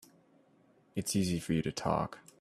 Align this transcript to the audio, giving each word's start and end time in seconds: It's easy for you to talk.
It's 0.95 1.15
easy 1.15 1.37
for 1.37 1.53
you 1.53 1.61
to 1.61 1.71
talk. 1.71 2.17